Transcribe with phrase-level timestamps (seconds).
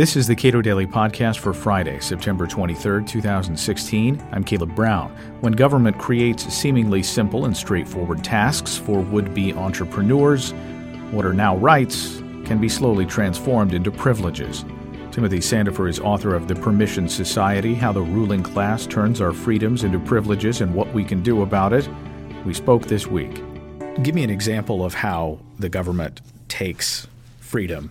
[0.00, 4.28] This is the Cato Daily Podcast for Friday, September 23rd, 2016.
[4.32, 5.10] I'm Caleb Brown.
[5.42, 10.52] When government creates seemingly simple and straightforward tasks for would be entrepreneurs,
[11.10, 14.64] what are now rights can be slowly transformed into privileges.
[15.12, 19.84] Timothy Sandefur is author of The Permission Society How the Ruling Class Turns Our Freedoms
[19.84, 21.86] into Privileges and What We Can Do About It.
[22.46, 23.42] We spoke this week.
[24.02, 27.06] Give me an example of how the government takes
[27.38, 27.90] freedom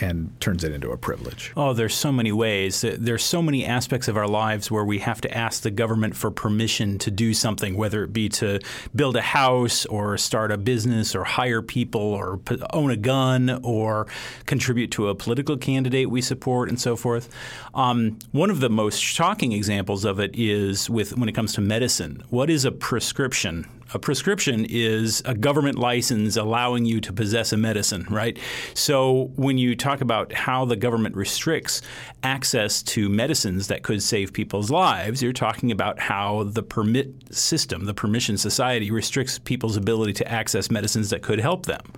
[0.00, 1.52] and turns it into a privilege?
[1.56, 2.80] Oh, there's so many ways.
[2.80, 6.30] There's so many aspects of our lives where we have to ask the government for
[6.30, 8.60] permission to do something, whether it be to
[8.94, 12.40] build a house or start a business or hire people or
[12.72, 14.06] own a gun or
[14.46, 17.28] contribute to a political candidate we support and so forth.
[17.74, 21.60] Um, one of the most shocking examples of it is with when it comes to
[21.60, 22.22] medicine.
[22.30, 23.66] What is a prescription?
[23.94, 28.36] A prescription is a government license allowing you to possess a medicine, right?
[28.74, 31.82] So when you talk about how the government restricts
[32.24, 37.84] access to medicines that could save people's lives, you're talking about how the permit system,
[37.84, 41.92] the permission society, restricts people's ability to access medicines that could help them.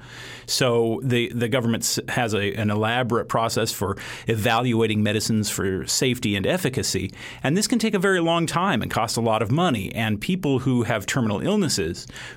[0.45, 6.47] So the the government has a, an elaborate process for evaluating medicines for safety and
[6.47, 9.95] efficacy, and this can take a very long time and cost a lot of money.
[9.95, 11.78] And people who have terminal illnesses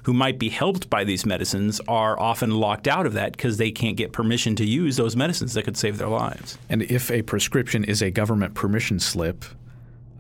[0.04, 3.72] who might be helped by these medicines are often locked out of that because they
[3.72, 6.58] can't get permission to use those medicines that could save their lives.
[6.70, 9.46] And if a prescription is a government permission slip,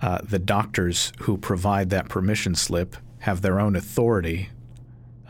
[0.02, 4.50] uh, the doctors who provide that permission slip have their own authority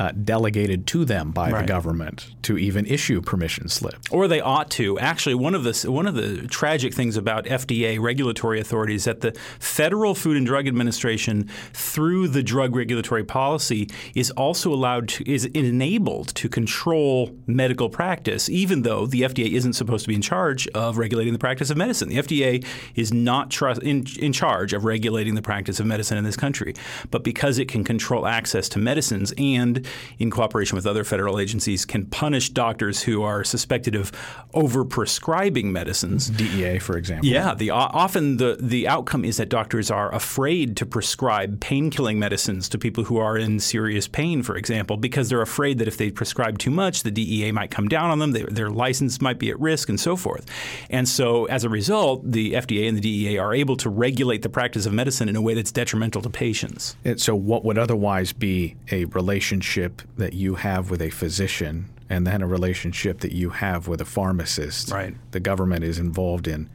[0.01, 1.61] uh, delegated to them by right.
[1.61, 4.09] the government to even issue permission slips.
[4.09, 4.97] Or they ought to.
[4.97, 9.33] Actually, one of the one of the tragic things about FDA regulatory authorities that the
[9.59, 15.45] Federal Food and Drug Administration, through the drug regulatory policy, is also allowed to is
[15.45, 20.67] enabled to control medical practice, even though the FDA isn't supposed to be in charge
[20.69, 22.09] of regulating the practice of medicine.
[22.09, 26.23] The FDA is not trust, in, in charge of regulating the practice of medicine in
[26.23, 26.73] this country,
[27.11, 29.85] but because it can control access to medicines and
[30.19, 34.11] in cooperation with other federal agencies, can punish doctors who are suspected of
[34.53, 36.29] overprescribing medicines.
[36.29, 37.27] DEA, for example.
[37.27, 42.69] Yeah, the, often the, the outcome is that doctors are afraid to prescribe pain-killing medicines
[42.69, 46.11] to people who are in serious pain, for example, because they're afraid that if they
[46.11, 49.49] prescribe too much, the DEA might come down on them, they, their license might be
[49.49, 50.45] at risk, and so forth.
[50.89, 54.49] And so, as a result, the FDA and the DEA are able to regulate the
[54.49, 56.95] practice of medicine in a way that's detrimental to patients.
[57.03, 61.89] And so, what would otherwise be a relationship relationship that you have with a physician
[62.09, 64.91] and then a relationship that you have with a pharmacist.
[64.91, 65.15] Right.
[65.31, 66.69] The government is involved in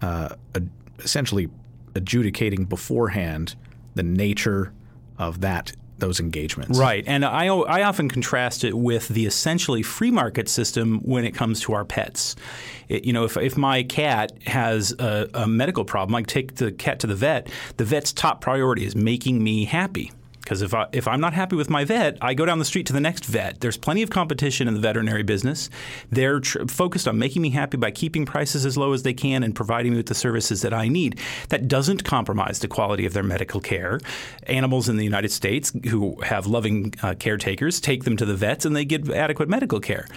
[0.00, 0.34] uh,
[0.98, 1.48] essentially
[1.94, 3.54] adjudicating beforehand
[3.94, 4.72] the nature
[5.18, 6.78] of that those engagements.
[6.78, 7.02] Right.
[7.08, 11.60] And I, I often contrast it with the essentially free market system when it comes
[11.62, 12.36] to our pets.
[12.88, 16.70] It, you know, if, if my cat has a, a medical problem, I take the
[16.70, 20.12] cat to the vet, the vet's top priority is making me happy.
[20.48, 22.86] Because if, I, if I'm not happy with my vet, I go down the street
[22.86, 23.60] to the next vet.
[23.60, 25.68] There's plenty of competition in the veterinary business.
[26.10, 29.42] They're tr- focused on making me happy by keeping prices as low as they can
[29.42, 31.20] and providing me with the services that I need.
[31.50, 34.00] That doesn't compromise the quality of their medical care.
[34.44, 38.64] Animals in the United States who have loving uh, caretakers take them to the vets
[38.64, 40.08] and they get adequate medical care.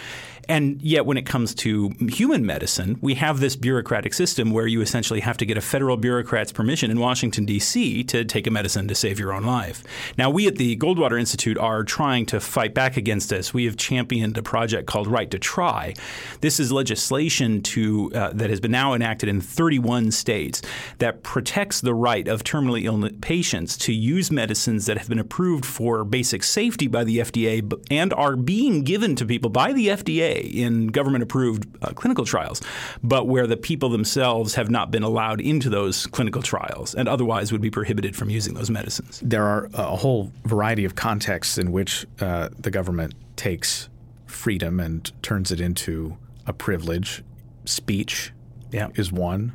[0.47, 4.81] And yet, when it comes to human medicine, we have this bureaucratic system where you
[4.81, 8.03] essentially have to get a federal bureaucrat's permission in Washington, D.C.
[8.05, 9.83] to take a medicine to save your own life.
[10.17, 13.53] Now, we at the Goldwater Institute are trying to fight back against this.
[13.53, 15.93] We have championed a project called Right to Try.
[16.41, 20.61] This is legislation to uh, that has been now enacted in 31 states
[20.99, 25.65] that protects the right of terminally ill patients to use medicines that have been approved
[25.65, 30.30] for basic safety by the FDA and are being given to people by the FDA
[30.39, 32.61] in government approved uh, clinical trials,
[33.03, 37.51] but where the people themselves have not been allowed into those clinical trials and otherwise
[37.51, 39.21] would be prohibited from using those medicines.
[39.23, 43.89] There are a whole variety of contexts in which uh, the government takes
[44.25, 47.23] freedom and turns it into a privilege.
[47.65, 48.31] Speech
[48.71, 48.89] yeah.
[48.95, 49.53] is one.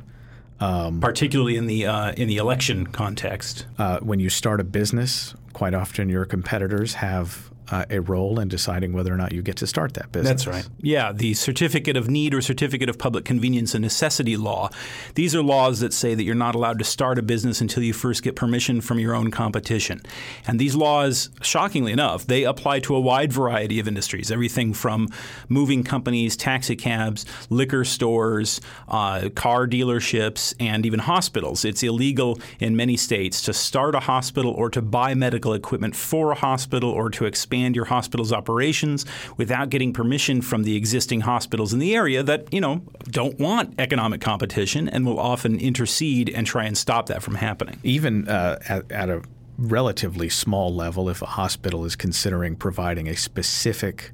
[0.59, 3.67] Um, Particularly in the uh, in the election context.
[3.77, 8.47] Uh, when you start a business, quite often your competitors have uh, a role in
[8.47, 10.45] deciding whether or not you get to start that business.
[10.45, 10.67] That's right.
[10.81, 14.69] Yeah, the certificate of need or certificate of public convenience and necessity law.
[15.15, 17.93] These are laws that say that you're not allowed to start a business until you
[17.93, 20.01] first get permission from your own competition.
[20.47, 25.09] And these laws, shockingly enough, they apply to a wide variety of industries, everything from
[25.49, 31.65] moving companies, taxi cabs, liquor stores, uh, car dealerships, and even hospitals.
[31.65, 36.31] It's illegal in many states to start a hospital or to buy medical equipment for
[36.31, 39.05] a hospital or to expand expand your hospital's operations
[39.37, 43.73] without getting permission from the existing hospitals in the area that, you know, don't want
[43.79, 47.79] economic competition and will often intercede and try and stop that from happening.
[47.83, 49.21] Even uh, at, at a
[49.57, 54.11] relatively small level, if a hospital is considering providing a specific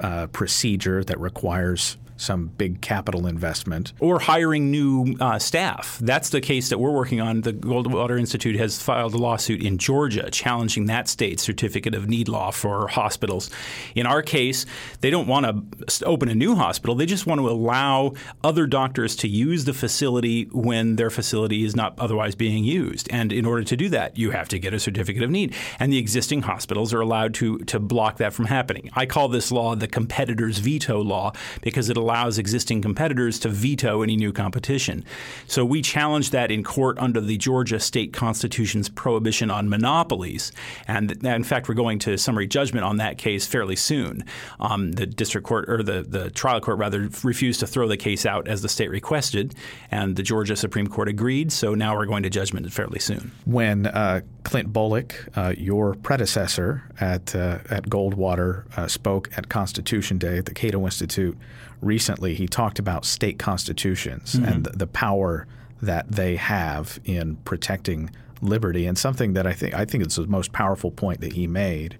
[0.00, 3.92] uh, procedure that requires some big capital investment.
[4.00, 5.98] Or hiring new uh, staff.
[6.02, 7.40] That's the case that we're working on.
[7.42, 12.28] The Goldwater Institute has filed a lawsuit in Georgia challenging that state's certificate of need
[12.28, 13.50] law for hospitals.
[13.94, 14.66] In our case,
[15.00, 16.94] they don't want to open a new hospital.
[16.94, 21.76] They just want to allow other doctors to use the facility when their facility is
[21.76, 23.08] not otherwise being used.
[23.12, 25.54] And in order to do that, you have to get a certificate of need.
[25.78, 28.90] And the existing hospitals are allowed to, to block that from happening.
[28.94, 31.32] I call this law the competitor's veto law
[31.62, 32.07] because it allows
[32.38, 35.04] existing competitors to veto any new competition.
[35.46, 40.52] So we challenged that in court under the Georgia state constitution's prohibition on monopolies.
[40.86, 44.24] And in fact, we're going to summary judgment on that case fairly soon.
[44.60, 48.26] Um, the district court, or the, the trial court rather, refused to throw the case
[48.26, 49.54] out as the state requested,
[49.90, 51.52] and the Georgia Supreme Court agreed.
[51.52, 53.32] So now we're going to judgment fairly soon.
[53.44, 60.18] When uh, Clint Bolick, uh, your predecessor at, uh, at Goldwater, uh, spoke at Constitution
[60.18, 61.36] Day at the Cato Institute,
[61.80, 64.44] recently, he talked about state constitutions mm-hmm.
[64.44, 65.46] and the, the power
[65.80, 68.10] that they have in protecting
[68.40, 68.86] liberty.
[68.86, 71.98] And something that I think I think it's the most powerful point that he made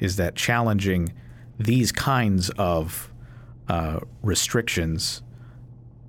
[0.00, 1.12] is that challenging
[1.58, 3.10] these kinds of
[3.68, 5.22] uh, restrictions,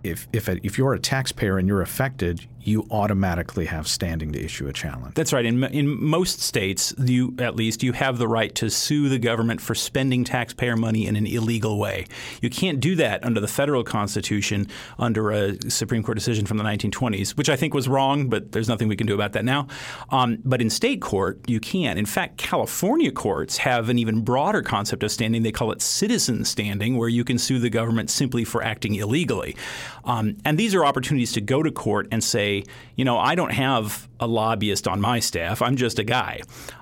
[0.03, 4.67] if if if you're a taxpayer and you're affected, you automatically have standing to issue
[4.67, 5.13] a challenge.
[5.13, 5.45] That's right.
[5.45, 9.61] In, in most states, you at least you have the right to sue the government
[9.61, 12.05] for spending taxpayer money in an illegal way.
[12.41, 14.67] You can't do that under the federal constitution
[14.97, 18.67] under a Supreme Court decision from the 1920s, which I think was wrong, but there's
[18.67, 19.67] nothing we can do about that now.
[20.09, 21.97] Um, but in state court, you can.
[21.97, 25.43] In fact, California courts have an even broader concept of standing.
[25.43, 29.55] They call it citizen standing, where you can sue the government simply for acting illegally.
[30.03, 32.54] Um, and these are opportunities to go to court and say,
[32.95, 35.61] you know, I don't have a lobbyist on my staff.
[35.61, 36.41] I'm just a guy.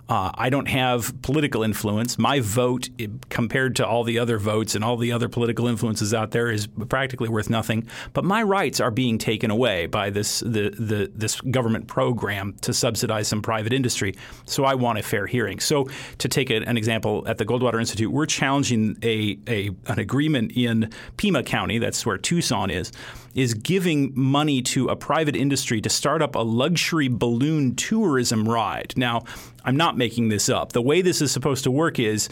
[0.10, 2.20] Uh, I don't have political influence.
[2.20, 2.90] My vote,
[3.30, 6.68] compared to all the other votes and all the other political influences out there, is
[6.68, 7.88] practically worth nothing.
[8.12, 12.74] But my rights are being taken away by this the, the this government program to
[12.74, 14.14] subsidize some private industry.
[14.46, 15.62] So I want a fair hearing.
[15.62, 15.88] So
[16.18, 20.52] to take a, an example, at the Goldwater Institute, we're challenging a, a an agreement
[20.56, 21.78] in Pima County.
[21.78, 22.92] That's where Tucson is
[23.34, 28.94] is giving money to a private industry to start up a luxury balloon tourism ride.
[28.98, 29.24] Now,
[29.64, 30.74] I'm not making this up.
[30.74, 32.28] The way this is supposed to work is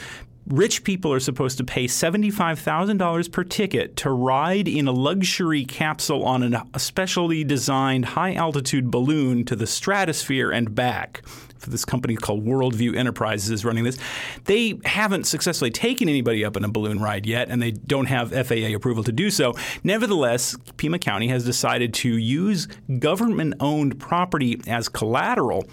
[0.47, 6.25] rich people are supposed to pay $75,000 per ticket to ride in a luxury capsule
[6.25, 11.21] on a specially designed high altitude balloon to the stratosphere and back
[11.69, 13.97] this company called Worldview Enterprises is running this.
[14.45, 18.31] They haven't successfully taken anybody up in a balloon ride yet, and they don't have
[18.31, 19.53] FAA approval to do so.
[19.83, 22.67] Nevertheless, Pima County has decided to use
[22.99, 25.65] government owned property as collateral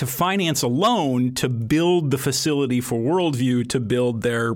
[0.00, 4.54] to finance a loan to build the facility for Worldview to build their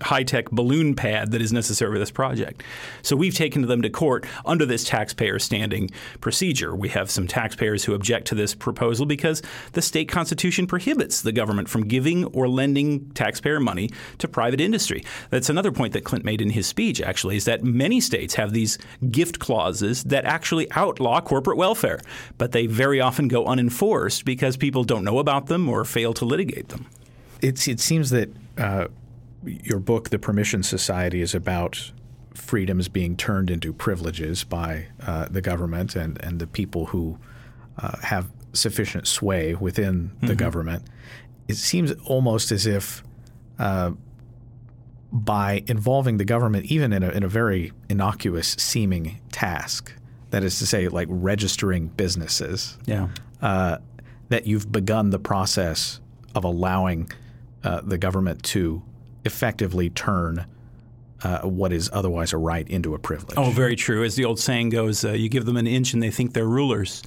[0.00, 2.62] high tech balloon pad that is necessary for this project.
[3.02, 5.90] So we've taken them to court under this taxpayer standing
[6.22, 6.74] procedure.
[6.74, 9.42] We have some taxpayers who object to this proposal because
[9.72, 15.04] the state constitution prohibits the government from giving or lending taxpayer money to private industry.
[15.28, 18.54] That's another point that Clint made in his speech, actually, is that many states have
[18.54, 18.78] these
[19.10, 22.00] gift clauses that actually outlaw corporate welfare,
[22.38, 26.24] but they very often go unenforced because people don't know about them or fail to
[26.24, 26.86] litigate them.
[27.42, 28.88] It's, it seems that uh,
[29.44, 31.92] your book, The Permission Society, is about
[32.34, 37.18] freedoms being turned into privileges by uh, the government and, and the people who
[37.78, 40.36] uh, have sufficient sway within the mm-hmm.
[40.36, 40.82] government.
[41.48, 43.02] It seems almost as if
[43.58, 43.92] uh,
[45.12, 49.92] by involving the government, even in a, in a very innocuous seeming task,
[50.30, 53.08] that is to say, like registering businesses, yeah.
[53.42, 53.78] Uh,
[54.30, 56.00] that you've begun the process
[56.34, 57.10] of allowing
[57.62, 58.82] uh, the government to
[59.24, 60.46] effectively turn
[61.22, 63.36] uh, what is otherwise a right into a privilege.
[63.36, 64.04] Oh, very true.
[64.04, 66.46] As the old saying goes, uh, you give them an inch and they think they're
[66.46, 67.02] rulers.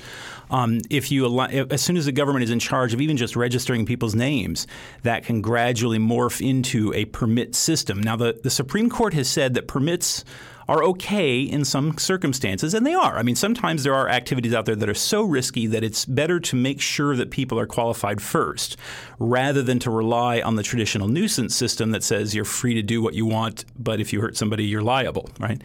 [0.51, 3.35] Um, if you allow, as soon as the government is in charge of even just
[3.35, 4.67] registering people's names,
[5.01, 8.01] that can gradually morph into a permit system.
[8.01, 10.23] Now, the, the Supreme Court has said that permits
[10.67, 13.17] are okay in some circumstances, and they are.
[13.17, 16.39] I mean, sometimes there are activities out there that are so risky that it's better
[16.39, 18.77] to make sure that people are qualified first
[19.19, 23.01] rather than to rely on the traditional nuisance system that says you're free to do
[23.01, 25.61] what you want, but if you hurt somebody, you're liable, right?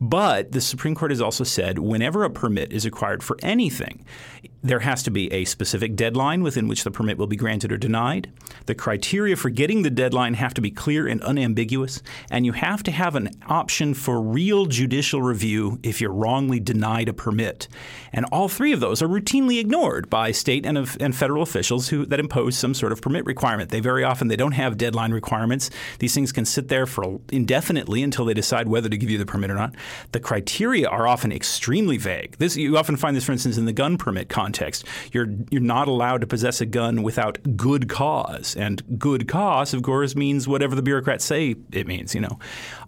[0.00, 4.04] But the Supreme Court has also said whenever a permit is required for anything,
[4.64, 7.76] There has to be a specific deadline within which the permit will be granted or
[7.76, 8.32] denied.
[8.64, 12.82] The criteria for getting the deadline have to be clear and unambiguous, and you have
[12.84, 17.68] to have an option for real judicial review if you're wrongly denied a permit.
[18.10, 22.06] And all three of those are routinely ignored by state and, and federal officials who
[22.06, 23.68] that impose some sort of permit requirement.
[23.68, 25.68] They very often they don't have deadline requirements.
[25.98, 29.26] These things can sit there for indefinitely until they decide whether to give you the
[29.26, 29.74] permit or not.
[30.12, 32.38] The criteria are often extremely vague.
[32.38, 34.53] This you often find this, for instance, in the gun permit context.
[35.12, 39.82] You're you're not allowed to possess a gun without good cause, and good cause, of
[39.82, 42.14] course, means whatever the bureaucrats say it means.
[42.14, 42.38] You know,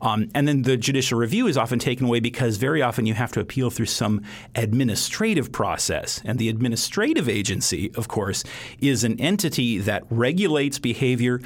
[0.00, 3.32] um, and then the judicial review is often taken away because very often you have
[3.32, 4.22] to appeal through some
[4.54, 8.44] administrative process, and the administrative agency, of course,
[8.80, 11.40] is an entity that regulates behavior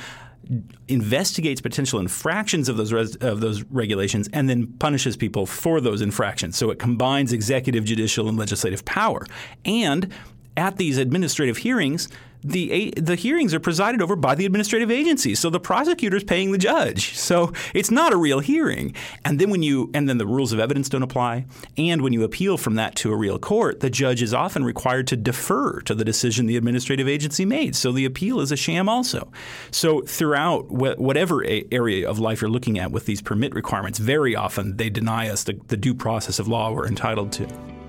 [0.88, 6.00] investigates potential infractions of those res- of those regulations and then punishes people for those
[6.00, 6.56] infractions.
[6.56, 9.26] So it combines executive, judicial, and legislative power.
[9.64, 10.12] And
[10.56, 12.08] at these administrative hearings,
[12.42, 15.34] the the hearings are presided over by the administrative agency.
[15.34, 17.16] So the prosecutor is paying the judge.
[17.16, 18.94] So it's not a real hearing.
[19.24, 21.46] And then when you and then the rules of evidence don't apply.
[21.76, 25.06] And when you appeal from that to a real court, the judge is often required
[25.08, 27.76] to defer to the decision the administrative agency made.
[27.76, 29.30] So the appeal is a sham also.
[29.70, 34.34] So throughout wh- whatever area of life you're looking at with these permit requirements, very
[34.34, 37.79] often they deny us the, the due process of law we're entitled to.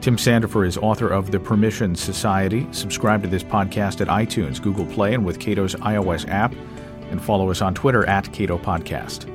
[0.00, 2.68] Tim Sandefur is author of The Permission Society.
[2.70, 6.54] Subscribe to this podcast at iTunes, Google Play, and with Cato's iOS app,
[7.10, 9.28] and follow us on Twitter at Cato Podcast.